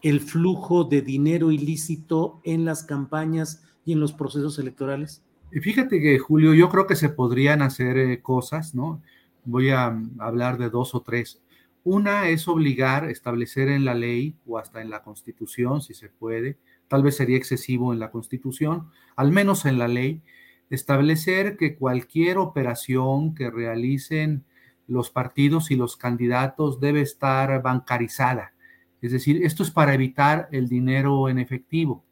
el 0.00 0.20
flujo 0.20 0.84
de 0.84 1.02
dinero 1.02 1.52
ilícito 1.52 2.40
en 2.44 2.64
las 2.64 2.82
campañas 2.82 3.62
y 3.84 3.92
en 3.92 4.00
los 4.00 4.14
procesos 4.14 4.58
electorales? 4.58 5.22
Y 5.52 5.60
fíjate 5.60 6.00
que, 6.00 6.18
Julio, 6.18 6.54
yo 6.54 6.70
creo 6.70 6.86
que 6.86 6.96
se 6.96 7.10
podrían 7.10 7.60
hacer 7.60 7.98
eh, 7.98 8.22
cosas, 8.22 8.74
¿no? 8.74 9.02
Voy 9.44 9.68
a 9.68 9.90
mm, 9.90 10.18
hablar 10.18 10.56
de 10.56 10.70
dos 10.70 10.94
o 10.94 11.02
tres. 11.02 11.42
Una 11.84 12.30
es 12.30 12.48
obligar, 12.48 13.10
establecer 13.10 13.68
en 13.68 13.84
la 13.84 13.92
ley 13.92 14.34
o 14.46 14.56
hasta 14.56 14.80
en 14.80 14.88
la 14.88 15.02
constitución, 15.02 15.82
si 15.82 15.92
se 15.92 16.08
puede, 16.08 16.56
tal 16.88 17.02
vez 17.02 17.18
sería 17.18 17.36
excesivo 17.36 17.92
en 17.92 17.98
la 17.98 18.10
constitución, 18.10 18.88
al 19.14 19.30
menos 19.30 19.66
en 19.66 19.78
la 19.78 19.88
ley, 19.88 20.22
establecer 20.70 21.58
que 21.58 21.76
cualquier 21.76 22.38
operación 22.38 23.34
que 23.34 23.50
realicen 23.50 24.46
los 24.92 25.10
partidos 25.10 25.70
y 25.70 25.76
los 25.76 25.96
candidatos 25.96 26.78
debe 26.78 27.00
estar 27.00 27.62
bancarizada. 27.62 28.52
Es 29.00 29.10
decir, 29.10 29.44
esto 29.44 29.62
es 29.62 29.70
para 29.70 29.94
evitar 29.94 30.48
el 30.52 30.68
dinero 30.68 31.28
en 31.28 31.38
efectivo. 31.38 32.04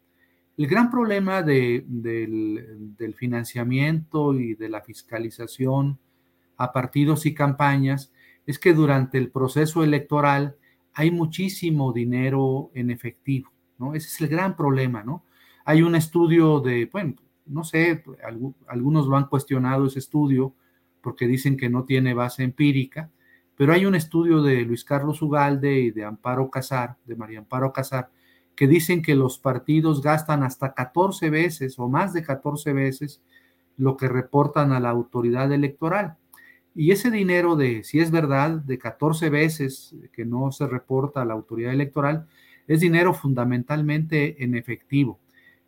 El 0.56 0.66
gran 0.66 0.90
problema 0.90 1.42
del, 1.42 1.86
financiamiento 3.16 4.34
y 4.34 4.54
de 4.54 4.68
la 4.68 4.80
fiscalización 4.80 5.98
a 6.56 6.72
partidos 6.72 7.26
y 7.26 7.34
campañas 7.34 8.12
es 8.46 8.58
que 8.58 8.74
durante 8.74 9.18
el 9.18 9.30
proceso 9.30 9.84
electoral 9.84 10.56
hay 10.92 11.10
muchísimo 11.10 11.92
dinero 11.92 12.70
en 12.74 12.90
efectivo, 12.90 13.50
¿no? 13.78 13.94
Ese 13.94 14.08
es 14.08 14.20
el 14.20 14.28
gran 14.28 14.56
problema, 14.56 15.04
¿no? 15.04 15.24
Hay 15.64 15.82
un 15.82 15.94
estudio 15.94 16.60
de, 16.60 16.88
bueno, 16.90 17.14
no 17.46 17.62
sé, 17.62 18.02
algunos 18.68 19.06
lo 19.06 19.16
han 19.16 19.28
cuestionado 19.28 19.86
ese 19.86 20.00
estudio, 20.00 20.54
porque 21.00 21.26
dicen 21.26 21.56
que 21.56 21.68
no 21.68 21.84
tiene 21.84 22.14
base 22.14 22.42
empírica, 22.42 23.10
pero 23.56 23.72
hay 23.72 23.84
un 23.84 23.94
estudio 23.94 24.42
de 24.42 24.62
Luis 24.62 24.84
Carlos 24.84 25.20
Ugalde 25.20 25.80
y 25.80 25.90
de 25.90 26.04
Amparo 26.04 26.50
Casar, 26.50 26.96
de 27.04 27.16
María 27.16 27.40
Amparo 27.40 27.72
Casar, 27.72 28.10
que 28.54 28.66
dicen 28.66 29.02
que 29.02 29.14
los 29.14 29.38
partidos 29.38 30.02
gastan 30.02 30.42
hasta 30.42 30.72
14 30.72 31.30
veces 31.30 31.78
o 31.78 31.88
más 31.88 32.12
de 32.12 32.22
14 32.22 32.72
veces 32.72 33.22
lo 33.76 33.96
que 33.96 34.08
reportan 34.08 34.72
a 34.72 34.80
la 34.80 34.90
autoridad 34.90 35.52
electoral. 35.52 36.16
Y 36.74 36.92
ese 36.92 37.10
dinero 37.10 37.56
de, 37.56 37.82
si 37.84 38.00
es 38.00 38.10
verdad, 38.10 38.50
de 38.50 38.78
14 38.78 39.30
veces 39.30 39.94
que 40.12 40.24
no 40.24 40.52
se 40.52 40.66
reporta 40.66 41.22
a 41.22 41.24
la 41.24 41.34
autoridad 41.34 41.72
electoral, 41.72 42.28
es 42.68 42.80
dinero 42.80 43.14
fundamentalmente 43.14 44.44
en 44.44 44.54
efectivo. 44.54 45.18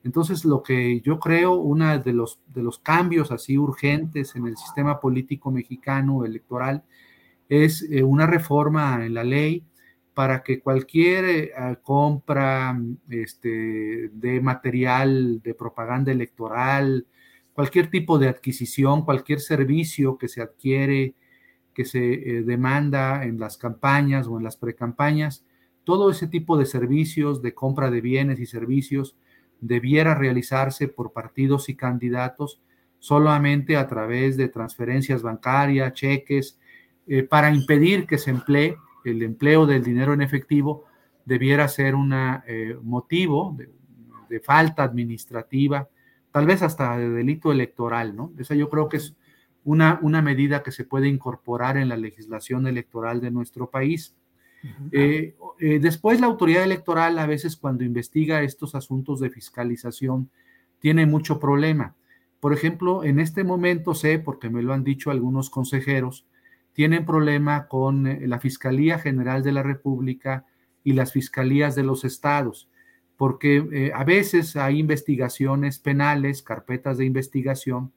Entonces, 0.05 0.45
lo 0.45 0.63
que 0.63 1.01
yo 1.01 1.19
creo, 1.19 1.55
uno 1.55 1.99
de 1.99 2.13
los, 2.13 2.41
de 2.49 2.63
los 2.63 2.79
cambios 2.79 3.31
así 3.31 3.57
urgentes 3.57 4.35
en 4.35 4.47
el 4.47 4.57
sistema 4.57 5.01
político 5.01 5.51
mexicano 5.51 6.25
electoral 6.25 6.83
es 7.49 7.87
eh, 7.91 8.03
una 8.03 8.27
reforma 8.27 9.05
en 9.05 9.15
la 9.15 9.25
ley 9.25 9.65
para 10.15 10.43
que 10.43 10.61
cualquier 10.61 11.25
eh, 11.25 11.51
compra 11.83 12.79
este, 13.09 14.11
de 14.13 14.41
material 14.41 15.41
de 15.43 15.55
propaganda 15.55 16.13
electoral, 16.13 17.07
cualquier 17.53 17.91
tipo 17.91 18.19
de 18.19 18.29
adquisición, 18.29 19.05
cualquier 19.05 19.41
servicio 19.41 20.19
que 20.19 20.29
se 20.29 20.43
adquiere, 20.43 21.15
que 21.75 21.85
se 21.85 22.13
eh, 22.13 22.43
demanda 22.43 23.25
en 23.25 23.39
las 23.39 23.57
campañas 23.57 24.27
o 24.27 24.37
en 24.39 24.45
las 24.45 24.57
precampañas, 24.57 25.45
todo 25.85 26.11
ese 26.11 26.29
tipo 26.29 26.59
de 26.59 26.67
servicios 26.67 27.43
de 27.43 27.55
compra 27.55 27.91
de 27.91 28.01
bienes 28.01 28.39
y 28.41 28.47
servicios 28.47 29.17
debiera 29.63 30.15
realizarse 30.15 30.89
por 30.89 31.13
partidos 31.13 31.71
y 31.71 31.77
candidatos 31.77 32.61
solamente 32.99 33.77
a 33.77 33.87
través 33.87 34.37
de 34.37 34.49
transferencias 34.49 35.23
bancarias, 35.23 35.95
cheques, 35.95 36.59
eh, 37.07 37.23
para 37.23 37.51
impedir 37.51 38.07
que 38.07 38.19
se 38.19 38.31
emplee 38.31 38.77
el 39.05 39.23
empleo 39.23 39.65
del 39.67 39.83
dinero 39.83 40.13
en 40.13 40.23
efectivo, 40.23 40.85
debiera 41.25 41.67
ser 41.69 41.95
un 41.95 42.13
eh, 42.13 42.77
motivo 42.83 43.55
de, 43.57 43.71
de, 44.29 44.41
falta 44.41 44.83
administrativa, 44.83 45.89
tal 46.31 46.47
vez 46.47 46.63
hasta 46.63 46.97
de 46.99 47.09
delito 47.09 47.53
electoral, 47.53 48.17
¿no? 48.17 48.33
Esa 48.39 48.55
yo 48.55 48.69
creo 48.69 48.89
que 48.89 48.97
es 48.99 49.17
una, 49.65 49.99
una 50.03 50.23
medida 50.23 50.63
que 50.63 50.73
se 50.73 50.85
puede 50.85 51.09
incorporar 51.09 51.77
en 51.77 51.89
la 51.89 51.97
legislación 51.97 52.67
electoral 52.67 53.21
de 53.21 53.31
nuestro 53.31 53.71
país. 53.71 54.17
Eh, 54.93 55.35
eh, 55.59 55.79
después 55.81 56.21
la 56.21 56.27
autoridad 56.27 56.63
electoral 56.63 57.19
a 57.19 57.27
veces 57.27 57.57
cuando 57.57 57.85
investiga 57.85 58.43
estos 58.43 58.75
asuntos 58.75 59.21
de 59.21 59.31
fiscalización 59.31 60.31
tiene 60.79 61.07
mucho 61.07 61.41
problema. 61.41 61.95
Por 62.41 62.53
ejemplo, 62.53 63.05
en 63.05 63.21
este 63.21 63.45
momento 63.45 63.95
sé, 63.95 64.19
porque 64.19 64.51
me 64.51 64.63
lo 64.63 64.73
han 64.73 64.85
dicho 64.85 65.11
algunos 65.11 65.51
consejeros, 65.51 66.27
tienen 66.73 67.05
problema 67.05 67.69
con 67.69 68.07
eh, 68.07 68.27
la 68.27 68.41
Fiscalía 68.41 68.99
General 68.99 69.43
de 69.43 69.53
la 69.53 69.63
República 69.63 70.47
y 70.85 70.93
las 70.95 71.13
fiscalías 71.13 71.75
de 71.77 71.85
los 71.85 72.05
estados, 72.05 72.69
porque 73.17 73.93
a 73.95 74.03
veces 74.03 74.57
hay 74.57 74.81
investigaciones 74.81 75.79
penales, 75.79 76.43
carpetas 76.43 76.99
de 76.99 77.05
investigación, 77.05 77.93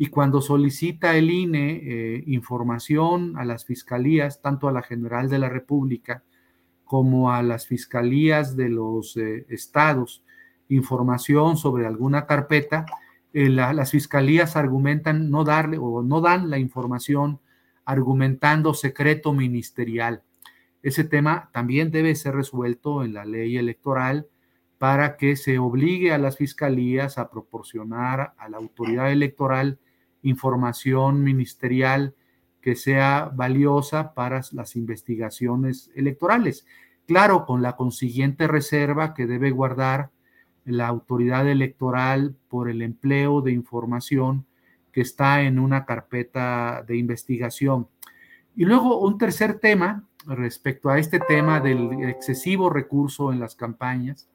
y 0.00 0.06
cuando 0.06 0.40
solicita 0.40 1.16
el 1.16 1.28
INE 1.28 1.80
eh, 1.82 2.24
información 2.28 3.36
a 3.36 3.44
las 3.44 3.64
fiscalías, 3.64 4.40
tanto 4.40 4.68
a 4.68 4.72
la 4.72 4.82
General 4.82 5.28
de 5.28 5.40
la 5.40 5.48
República 5.48 6.22
como 6.84 7.32
a 7.32 7.42
las 7.42 7.66
fiscalías 7.66 8.56
de 8.56 8.68
los 8.68 9.16
eh, 9.16 9.44
estados, 9.48 10.22
información 10.68 11.56
sobre 11.56 11.84
alguna 11.84 12.26
carpeta, 12.26 12.86
eh, 13.32 13.48
las 13.48 13.90
fiscalías 13.90 14.54
argumentan 14.54 15.30
no 15.30 15.42
darle 15.42 15.78
o 15.78 16.02
no 16.02 16.20
dan 16.20 16.48
la 16.48 16.58
información 16.58 17.40
argumentando 17.84 18.74
secreto 18.74 19.32
ministerial. 19.32 20.22
Ese 20.80 21.02
tema 21.02 21.50
también 21.52 21.90
debe 21.90 22.14
ser 22.14 22.36
resuelto 22.36 23.02
en 23.02 23.14
la 23.14 23.24
ley 23.24 23.56
electoral 23.56 24.28
para 24.78 25.16
que 25.16 25.34
se 25.34 25.58
obligue 25.58 26.12
a 26.12 26.18
las 26.18 26.36
fiscalías 26.36 27.18
a 27.18 27.30
proporcionar 27.30 28.34
a 28.38 28.48
la 28.48 28.58
autoridad 28.58 29.10
electoral 29.10 29.80
información 30.22 31.22
ministerial 31.22 32.14
que 32.60 32.74
sea 32.74 33.30
valiosa 33.34 34.14
para 34.14 34.42
las 34.52 34.76
investigaciones 34.76 35.90
electorales. 35.94 36.66
Claro, 37.06 37.46
con 37.46 37.62
la 37.62 37.76
consiguiente 37.76 38.46
reserva 38.46 39.14
que 39.14 39.26
debe 39.26 39.50
guardar 39.50 40.10
la 40.64 40.86
autoridad 40.86 41.48
electoral 41.48 42.36
por 42.48 42.68
el 42.68 42.82
empleo 42.82 43.40
de 43.40 43.52
información 43.52 44.44
que 44.92 45.00
está 45.00 45.42
en 45.42 45.58
una 45.58 45.86
carpeta 45.86 46.84
de 46.86 46.96
investigación. 46.96 47.88
Y 48.54 48.64
luego 48.64 49.00
un 49.00 49.16
tercer 49.16 49.60
tema 49.60 50.04
respecto 50.26 50.90
a 50.90 50.98
este 50.98 51.20
tema 51.20 51.60
del 51.60 52.04
excesivo 52.04 52.68
recurso 52.68 53.32
en 53.32 53.40
las 53.40 53.54
campañas 53.54 54.28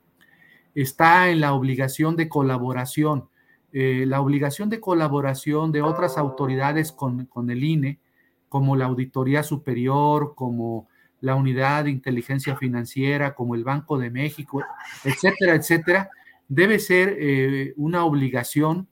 está 0.74 1.30
en 1.30 1.42
la 1.42 1.54
obligación 1.54 2.16
de 2.16 2.30
colaboración. 2.30 3.30
Eh, 3.76 4.06
la 4.06 4.22
obligación 4.22 4.70
de 4.70 4.80
colaboración 4.80 5.72
de 5.72 5.82
otras 5.82 6.20
autoridades 6.20 6.92
con, 6.92 7.28
el 7.50 7.64
INE, 7.64 8.00
como 8.48 8.76
la 8.76 8.86
Auditoría 8.86 9.42
Superior, 9.42 10.36
como 10.36 10.88
la 11.22 11.34
Unidad 11.34 11.86
de 11.86 11.90
Inteligencia 11.90 12.56
Financiera, 12.56 13.34
como 13.34 13.56
el 13.56 13.64
Banco 13.64 13.98
de 13.98 14.12
México, 14.12 14.62
etcétera, 15.04 15.56
etcétera, 15.56 16.12
debe 16.48 16.78
ser 16.78 17.18
eh, 17.20 17.74
una 17.76 18.06
obligación 18.06 18.88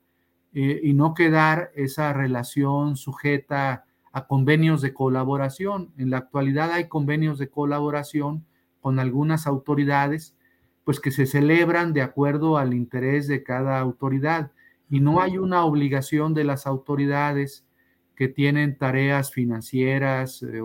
eh, 0.51 0.81
y 0.81 0.93
no 0.93 1.13
quedar 1.13 1.71
esa 1.75 2.11
relación 2.11 2.97
sujeta 2.97 3.85
a 4.11 4.25
convenios 4.25 4.81
de 4.81 4.95
colaboración. 4.95 5.93
En 6.00 6.09
la 6.09 6.17
actualidad 6.17 6.71
hay 6.71 6.88
convenios 6.88 7.38
de 7.38 7.50
colaboración 7.50 8.47
con 8.79 8.97
algunas 8.97 9.45
autoridades, 9.45 10.35
pues 10.83 11.00
que 11.00 11.11
se 11.11 11.27
celebran 11.27 11.93
de 11.93 12.01
acuerdo 12.01 12.57
al 12.57 12.73
interés 12.73 13.27
de 13.27 13.43
cada 13.43 13.79
autoridad 13.79 14.51
y 14.91 15.00
no 15.00 15.21
hay 15.21 15.38
una 15.38 15.63
obligación 15.63 16.33
de 16.33 16.43
las 16.43 16.67
autoridades 16.67 17.65
que 18.13 18.27
tienen 18.27 18.77
tareas 18.77 19.31
financieras 19.31 20.43
eh, 20.43 20.62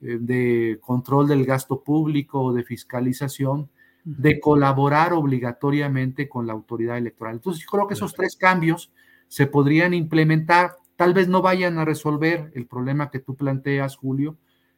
de 0.00 0.78
control 0.82 1.26
del 1.26 1.46
gasto 1.46 1.82
público 1.82 2.42
o 2.42 2.52
de 2.52 2.62
fiscalización 2.62 3.70
de 4.04 4.38
colaborar 4.38 5.14
obligatoriamente 5.14 6.28
con 6.28 6.46
la 6.46 6.52
autoridad 6.52 6.98
electoral. 6.98 7.36
Entonces, 7.36 7.64
yo 7.64 7.68
creo 7.70 7.88
que 7.88 7.94
esos 7.94 8.14
tres 8.14 8.36
cambios 8.36 8.92
se 9.26 9.46
podrían 9.46 9.94
implementar. 9.94 10.76
Tal 10.94 11.12
vez 11.12 11.26
no 11.26 11.42
vayan 11.42 11.78
a 11.78 11.84
resolver 11.84 12.52
el 12.54 12.66
problema 12.66 13.10
que 13.10 13.18
tú 13.18 13.34
planteas, 13.34 13.96
Julio, 13.96 14.36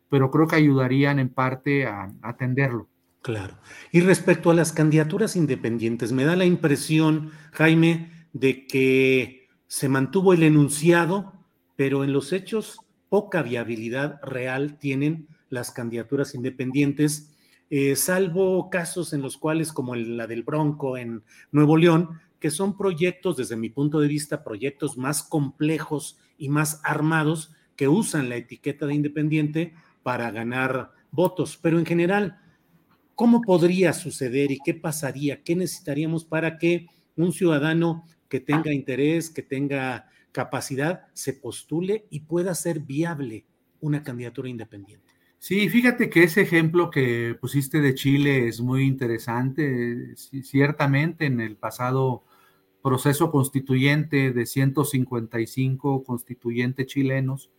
pero 0.08 0.30
creo 0.30 0.46
que 0.46 0.56
ayudarían 0.56 1.18
en 1.18 1.28
parte 1.28 1.86
a, 1.86 2.10
atenderlo. 2.22 2.88
Claro. 3.20 3.58
Y 3.90 4.00
respecto 4.00 4.50
a 4.50 4.54
las 4.54 4.72
candidaturas 4.72 5.36
independientes, 5.36 6.12
me 6.12 6.24
da 6.24 6.36
la 6.36 6.46
impresión, 6.46 7.32
Jaime, 7.52 8.17
de 8.32 8.66
que 8.66 9.48
se 9.66 9.88
mantuvo 9.88 10.32
el 10.32 10.42
enunciado, 10.42 11.32
pero 11.76 12.04
en 12.04 12.12
los 12.12 12.32
hechos 12.32 12.80
poca 13.08 13.42
viabilidad 13.42 14.20
real 14.22 14.78
tienen 14.78 15.28
las 15.50 15.70
candidaturas 15.70 16.34
independientes 16.34 17.34
eh, 17.70 17.96
salvo 17.96 18.70
casos 18.70 19.12
en 19.12 19.20
los 19.20 19.36
cuales, 19.36 19.72
como 19.72 19.94
la 19.94 20.26
del 20.26 20.42
Bronco 20.42 20.96
en 20.96 21.22
Nuevo 21.52 21.76
León, 21.76 22.20
que 22.40 22.50
son 22.50 22.76
proyectos, 22.76 23.36
desde 23.36 23.56
mi 23.56 23.68
punto 23.68 24.00
de 24.00 24.08
vista, 24.08 24.42
proyectos 24.42 24.96
más 24.96 25.22
complejos 25.22 26.18
y 26.38 26.48
más 26.48 26.80
armados 26.82 27.52
que 27.76 27.88
usan 27.88 28.28
la 28.28 28.36
etiqueta 28.36 28.86
de 28.86 28.94
independiente 28.94 29.74
para 30.02 30.30
ganar 30.30 30.92
votos. 31.10 31.58
Pero 31.60 31.78
en 31.78 31.84
general, 31.84 32.38
¿cómo 33.14 33.42
podría 33.42 33.92
suceder 33.92 34.50
y 34.50 34.60
qué 34.64 34.72
pasaría? 34.72 35.42
¿Qué 35.42 35.54
necesitaríamos 35.54 36.24
para 36.24 36.56
que 36.56 36.86
un 37.16 37.32
ciudadano 37.32 38.04
que 38.28 38.40
tenga 38.40 38.72
interés, 38.72 39.30
que 39.30 39.42
tenga 39.42 40.08
capacidad, 40.32 41.06
se 41.14 41.32
postule 41.32 42.06
y 42.10 42.20
pueda 42.20 42.54
ser 42.54 42.80
viable 42.80 43.46
una 43.80 44.02
candidatura 44.02 44.48
independiente? 44.48 45.06
Sí, 45.38 45.68
fíjate 45.68 46.10
que 46.10 46.24
ese 46.24 46.40
ejemplo 46.42 46.90
que 46.90 47.36
pusiste 47.40 47.80
de 47.80 47.94
Chile 47.94 48.48
es 48.48 48.60
muy 48.60 48.84
interesante. 48.84 50.16
Ciertamente 50.16 51.26
en 51.26 51.40
el 51.40 51.56
pasado 51.56 52.24
proceso 52.82 53.30
constituyente 53.30 54.32
de 54.32 54.46
155 54.46 56.02
constituyentes 56.04 56.86
chilenos, 56.86 57.50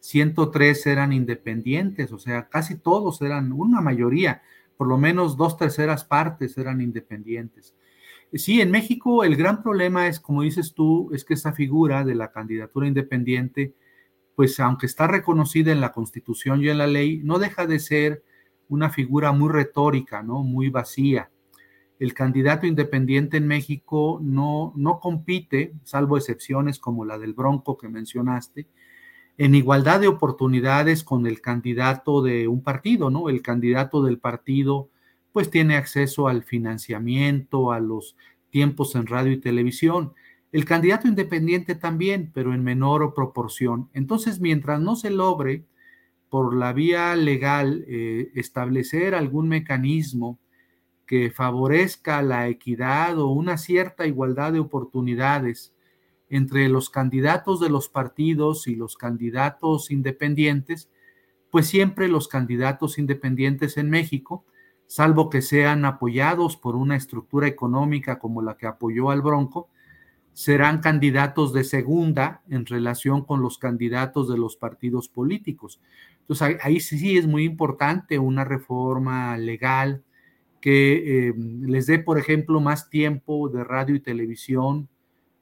103 0.00 0.86
eran 0.86 1.12
independientes, 1.12 2.12
o 2.12 2.18
sea, 2.18 2.48
casi 2.48 2.76
todos 2.76 3.22
eran, 3.22 3.52
una 3.52 3.80
mayoría, 3.80 4.42
por 4.76 4.88
lo 4.88 4.98
menos 4.98 5.36
dos 5.36 5.56
terceras 5.56 6.04
partes 6.04 6.58
eran 6.58 6.80
independientes. 6.80 7.74
Sí, 8.32 8.60
en 8.60 8.70
México 8.70 9.24
el 9.24 9.36
gran 9.36 9.62
problema 9.62 10.08
es, 10.08 10.18
como 10.18 10.42
dices 10.42 10.72
tú, 10.74 11.10
es 11.12 11.24
que 11.24 11.34
esa 11.34 11.52
figura 11.52 12.04
de 12.04 12.14
la 12.14 12.30
candidatura 12.30 12.86
independiente 12.86 13.74
pues 14.34 14.58
aunque 14.60 14.86
está 14.86 15.06
reconocida 15.06 15.72
en 15.72 15.80
la 15.80 15.92
Constitución 15.92 16.62
y 16.62 16.68
en 16.68 16.78
la 16.78 16.86
ley, 16.86 17.20
no 17.22 17.38
deja 17.38 17.66
de 17.66 17.78
ser 17.78 18.24
una 18.68 18.90
figura 18.90 19.32
muy 19.32 19.50
retórica, 19.50 20.22
¿no? 20.22 20.42
Muy 20.42 20.70
vacía. 20.70 21.30
El 21.98 22.14
candidato 22.14 22.66
independiente 22.66 23.36
en 23.36 23.46
México 23.46 24.18
no, 24.22 24.72
no 24.76 24.98
compite, 24.98 25.74
salvo 25.84 26.16
excepciones 26.16 26.78
como 26.78 27.04
la 27.04 27.18
del 27.18 27.34
Bronco 27.34 27.76
que 27.76 27.88
mencionaste, 27.88 28.66
en 29.38 29.54
igualdad 29.54 30.00
de 30.00 30.08
oportunidades 30.08 31.04
con 31.04 31.26
el 31.26 31.40
candidato 31.40 32.22
de 32.22 32.48
un 32.48 32.62
partido, 32.62 33.10
¿no? 33.10 33.28
El 33.28 33.42
candidato 33.42 34.02
del 34.02 34.18
partido 34.18 34.90
pues 35.32 35.50
tiene 35.50 35.76
acceso 35.76 36.28
al 36.28 36.42
financiamiento, 36.42 37.72
a 37.72 37.80
los 37.80 38.16
tiempos 38.50 38.94
en 38.94 39.06
radio 39.06 39.32
y 39.32 39.40
televisión. 39.40 40.12
El 40.52 40.66
candidato 40.66 41.08
independiente 41.08 41.74
también, 41.74 42.30
pero 42.34 42.52
en 42.52 42.62
menor 42.62 43.14
proporción. 43.14 43.88
Entonces, 43.94 44.40
mientras 44.40 44.80
no 44.80 44.96
se 44.96 45.10
logre 45.10 45.64
por 46.28 46.54
la 46.54 46.72
vía 46.72 47.16
legal 47.16 47.84
eh, 47.88 48.30
establecer 48.34 49.14
algún 49.14 49.48
mecanismo 49.48 50.38
que 51.06 51.30
favorezca 51.30 52.22
la 52.22 52.48
equidad 52.48 53.18
o 53.18 53.28
una 53.28 53.58
cierta 53.58 54.06
igualdad 54.06 54.52
de 54.52 54.60
oportunidades 54.60 55.74
entre 56.30 56.70
los 56.70 56.88
candidatos 56.88 57.60
de 57.60 57.68
los 57.68 57.90
partidos 57.90 58.66
y 58.66 58.76
los 58.76 58.96
candidatos 58.96 59.90
independientes, 59.90 60.88
pues 61.50 61.66
siempre 61.66 62.08
los 62.08 62.28
candidatos 62.28 62.98
independientes 62.98 63.76
en 63.76 63.90
México, 63.90 64.46
salvo 64.92 65.30
que 65.30 65.40
sean 65.40 65.86
apoyados 65.86 66.58
por 66.58 66.76
una 66.76 66.96
estructura 66.96 67.48
económica 67.48 68.18
como 68.18 68.42
la 68.42 68.58
que 68.58 68.66
apoyó 68.66 69.08
al 69.08 69.22
Bronco, 69.22 69.70
serán 70.34 70.80
candidatos 70.80 71.54
de 71.54 71.64
segunda 71.64 72.42
en 72.50 72.66
relación 72.66 73.24
con 73.24 73.40
los 73.40 73.56
candidatos 73.56 74.28
de 74.28 74.36
los 74.36 74.56
partidos 74.56 75.08
políticos. 75.08 75.80
Entonces, 76.20 76.58
ahí, 76.62 76.78
sí 76.78 77.16
es 77.16 77.26
muy 77.26 77.44
importante 77.44 78.18
una 78.18 78.44
reforma 78.44 79.38
legal 79.38 80.04
que 80.60 81.28
eh, 81.28 81.34
les 81.38 81.86
dé, 81.86 81.98
por 81.98 82.18
ejemplo, 82.18 82.60
más 82.60 82.90
tiempo 82.90 83.48
de 83.48 83.64
radio 83.64 83.94
y 83.94 84.00
televisión 84.00 84.90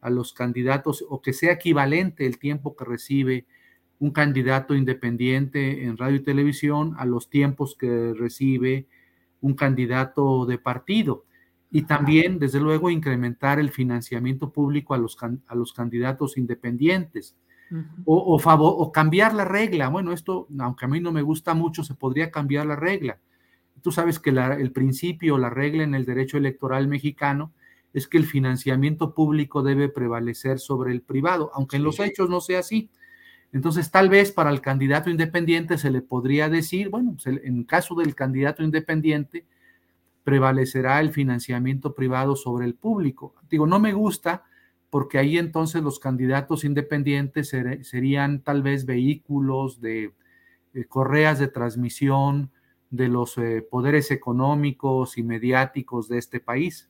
a 0.01 0.11
los 0.11 0.33
candidatos 0.33 1.05
o 1.09 1.21
que 1.21 1.33
sea 1.33 1.55
equivalente 1.55 2.25
el 2.25 2.39
tiempo 2.39 2.77
que 2.77 2.85
recibe 2.85 3.47
un 3.99 4.13
candidato 4.13 4.77
independiente 4.77 5.83
en 5.87 5.97
radio 5.97 6.19
y 6.19 6.23
televisión 6.23 6.95
a 6.99 7.05
los 7.05 7.29
tiempos 7.29 7.75
que 7.75 8.15
recibe 8.15 8.87
un 9.41 9.55
candidato 9.55 10.47
de 10.47 10.59
partido 10.59 11.25
y 11.71 11.83
también, 11.83 12.39
desde 12.39 12.59
luego, 12.59 12.91
incrementar 12.91 13.61
el 13.61 13.71
financiamiento 13.71 14.51
público 14.51 14.93
a 14.93 14.99
los, 14.99 15.17
a 15.47 15.55
los 15.55 15.73
candidatos 15.73 16.37
independientes. 16.37 17.37
o, 18.05 18.37
favor, 18.41 18.75
o 18.79 18.91
cambiar 18.91 19.33
la 19.33 19.45
regla. 19.45 19.89
Bueno, 19.89 20.13
esto, 20.13 20.49
aunque 20.59 20.87
a 20.87 20.89
mí 20.89 20.99
no 20.99 21.13
me 21.13 21.23
gusta 21.23 21.55
mucho, 21.55 21.85
se 21.85 21.95
podría 21.95 22.33
cambiar 22.33 22.67
la 22.67 22.75
regla. 22.75 23.19
Tú 23.81 23.93
sabes 23.93 24.19
que 24.19 24.31
el 24.31 24.73
principio, 24.73 25.39
la 25.39 25.51
regla 25.51 25.85
en 25.85 25.95
el 25.95 26.05
derecho 26.05 26.37
electoral 26.37 26.89
mexicano 26.89 27.53
es 27.93 28.09
que 28.09 28.19
el 28.19 28.27
financiamiento 28.27 29.15
público 29.15 29.63
debe 29.63 29.89
prevalecer 29.89 30.59
sobre 30.59 30.91
el 30.91 31.03
privado, 31.03 31.53
aunque 31.55 31.77
en 31.77 31.85
los 31.85 32.01
hechos 32.01 32.29
no 32.29 32.41
sea 32.41 32.59
así. 32.59 32.91
Entonces, 33.53 33.91
tal 33.91 34.09
vez 34.09 34.31
para 34.33 34.51
el 34.51 34.61
candidato 34.61 35.11
independiente 35.11 35.77
se 35.77 35.91
le 35.91 36.03
podría 36.03 36.49
decir, 36.49 36.89
bueno, 36.89 37.17
pues, 37.23 37.41
en 37.43 37.65
caso 37.65 37.95
del 37.95 38.15
candidato 38.15 38.63
independiente, 38.63 39.45
prevalecerá 40.25 41.01
el 41.01 41.11
financiamiento 41.11 41.95
privado 41.95 42.37
sobre 42.37 42.67
el 42.67 42.75
público. 42.75 43.35
Digo, 43.51 43.67
no 43.67 43.81
me 43.81 43.93
gusta 43.93 44.45
porque 44.91 45.19
ahí 45.19 45.39
entonces 45.39 45.83
los 45.83 45.99
candidatos 46.01 46.65
independientes 46.65 47.55
serían 47.83 48.41
tal 48.41 48.63
vez 48.63 48.85
vehículos 48.85 49.81
de 49.81 50.13
eh, 50.75 50.85
correas 50.85 51.39
de 51.39 51.49
transmisión 51.49 52.51
de 52.91 53.09
los 53.09 53.39
eh, 53.39 53.67
poderes 53.69 54.11
económicos 54.11 55.17
y 55.17 55.23
mediáticos 55.23 56.09
de 56.09 56.19
este 56.19 56.41
país. 56.41 56.89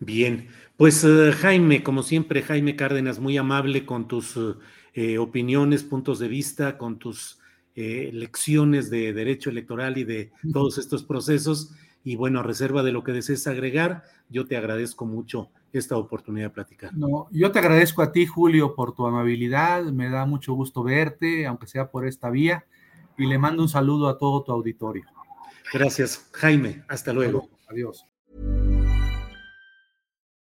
Bien, 0.00 0.48
pues 0.76 1.04
eh, 1.04 1.32
Jaime, 1.32 1.84
como 1.84 2.02
siempre, 2.02 2.42
Jaime 2.42 2.74
Cárdenas, 2.74 3.20
muy 3.20 3.36
amable 3.36 3.86
con 3.86 4.08
tus 4.08 4.36
opiniones, 5.18 5.82
puntos 5.84 6.18
de 6.18 6.28
vista, 6.28 6.78
con 6.78 6.98
tus 6.98 7.38
lecciones 7.74 8.90
de 8.90 9.12
derecho 9.12 9.50
electoral 9.50 9.98
y 9.98 10.04
de 10.04 10.32
todos 10.52 10.78
estos 10.78 11.04
procesos. 11.04 11.72
Y 12.04 12.16
bueno, 12.16 12.40
a 12.40 12.42
reserva 12.42 12.82
de 12.82 12.92
lo 12.92 13.02
que 13.02 13.12
desees 13.12 13.46
agregar, 13.46 14.04
yo 14.28 14.46
te 14.46 14.56
agradezco 14.56 15.06
mucho 15.06 15.50
esta 15.72 15.96
oportunidad 15.96 16.46
de 16.46 16.50
platicar. 16.50 16.94
No, 16.94 17.26
yo 17.32 17.50
te 17.50 17.58
agradezco 17.58 18.00
a 18.00 18.12
ti, 18.12 18.26
Julio, 18.26 18.74
por 18.74 18.94
tu 18.94 19.04
amabilidad. 19.06 19.82
Me 19.84 20.08
da 20.08 20.24
mucho 20.24 20.54
gusto 20.54 20.82
verte, 20.84 21.46
aunque 21.46 21.66
sea 21.66 21.90
por 21.90 22.06
esta 22.06 22.30
vía, 22.30 22.64
y 23.18 23.26
le 23.26 23.38
mando 23.38 23.62
un 23.62 23.68
saludo 23.68 24.08
a 24.08 24.18
todo 24.18 24.44
tu 24.44 24.52
auditorio. 24.52 25.04
Gracias, 25.72 26.28
Jaime. 26.32 26.84
Hasta 26.88 27.12
luego. 27.12 27.50
Adiós. 27.68 28.06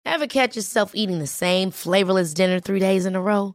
Ever 0.04 0.28
catch 0.28 0.54
yourself 0.54 0.94
eating 0.94 1.18
the 1.18 1.26
same 1.26 1.70
flavorless 1.72 2.34
dinner 2.34 2.60
three 2.60 2.78
days 2.78 3.06
in 3.06 3.16
a 3.16 3.20
row? 3.20 3.54